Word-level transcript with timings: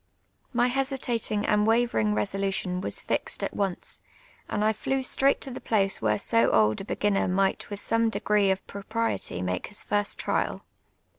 My 0.51 0.67
hositatinjT 0.67 1.45
and 1.47 1.67
waverin<? 1.67 2.15
resolution 2.15 2.81
was 2.81 3.01
fixed 3.01 3.43
at 3.43 3.53
once, 3.53 4.01
and 4.49 4.65
I 4.65 4.73
flew 4.73 5.03
straight 5.03 5.39
to 5.41 5.51
the 5.51 5.61
place 5.61 5.99
Avhere 5.99 6.19
so 6.19 6.49
old 6.49 6.81
a 6.81 6.85
beginner 6.85 7.27
might 7.27 7.69
with 7.69 7.79
some 7.79 8.09
degi*ec 8.09 8.51
of 8.51 8.65
proi)riety 8.65 9.43
make 9.43 9.67
his 9.67 9.83
first 9.83 10.17
trial. 10.17 10.65